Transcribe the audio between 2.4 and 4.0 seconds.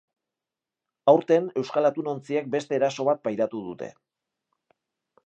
beste eraso bat pairatu dute.